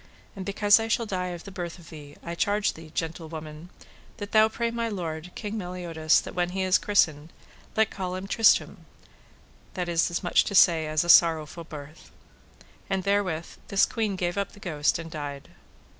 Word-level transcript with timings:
And 0.35 0.47
because 0.47 0.79
I 0.79 0.87
shall 0.87 1.05
die 1.05 1.27
of 1.27 1.43
the 1.43 1.51
birth 1.51 1.77
of 1.77 1.91
thee, 1.91 2.15
I 2.23 2.33
charge 2.33 2.73
thee, 2.73 2.89
gentlewoman, 2.95 3.69
that 4.17 4.31
thou 4.31 4.47
pray 4.49 4.71
my 4.71 4.89
lord, 4.89 5.29
King 5.35 5.59
Meliodas, 5.59 6.21
that 6.21 6.33
when 6.33 6.49
he 6.49 6.63
is 6.63 6.79
christened 6.79 7.31
let 7.77 7.91
call 7.91 8.15
him 8.15 8.25
Tristram, 8.27 8.87
that 9.75 9.87
is 9.87 10.09
as 10.09 10.23
much 10.23 10.43
to 10.45 10.55
say 10.55 10.87
as 10.87 11.03
a 11.03 11.07
sorrowful 11.07 11.65
birth. 11.65 12.09
And 12.89 13.03
therewith 13.03 13.45
this 13.67 13.85
queen 13.85 14.15
gave 14.15 14.39
up 14.39 14.53
the 14.53 14.59
ghost 14.59 14.97
and 14.97 15.11
died. 15.11 15.49